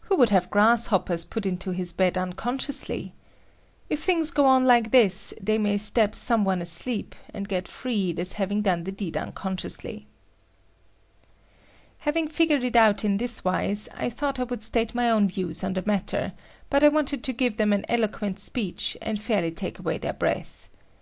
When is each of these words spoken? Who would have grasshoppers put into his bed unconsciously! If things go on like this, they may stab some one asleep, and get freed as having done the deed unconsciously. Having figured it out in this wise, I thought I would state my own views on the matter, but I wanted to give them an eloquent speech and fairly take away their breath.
Who 0.00 0.16
would 0.18 0.28
have 0.28 0.50
grasshoppers 0.50 1.24
put 1.24 1.46
into 1.46 1.70
his 1.70 1.94
bed 1.94 2.18
unconsciously! 2.18 3.14
If 3.88 4.04
things 4.04 4.30
go 4.30 4.44
on 4.44 4.66
like 4.66 4.90
this, 4.90 5.32
they 5.40 5.56
may 5.56 5.78
stab 5.78 6.14
some 6.14 6.44
one 6.44 6.60
asleep, 6.60 7.14
and 7.32 7.48
get 7.48 7.66
freed 7.66 8.20
as 8.20 8.34
having 8.34 8.60
done 8.60 8.84
the 8.84 8.92
deed 8.92 9.16
unconsciously. 9.16 10.06
Having 12.00 12.28
figured 12.28 12.62
it 12.62 12.76
out 12.76 13.06
in 13.06 13.16
this 13.16 13.42
wise, 13.42 13.88
I 13.96 14.10
thought 14.10 14.38
I 14.38 14.42
would 14.44 14.62
state 14.62 14.94
my 14.94 15.10
own 15.10 15.28
views 15.28 15.64
on 15.64 15.72
the 15.72 15.82
matter, 15.86 16.34
but 16.68 16.82
I 16.84 16.88
wanted 16.90 17.24
to 17.24 17.32
give 17.32 17.56
them 17.56 17.72
an 17.72 17.86
eloquent 17.88 18.38
speech 18.38 18.98
and 19.00 19.18
fairly 19.18 19.50
take 19.50 19.78
away 19.78 19.96
their 19.96 20.12
breath. 20.12 20.68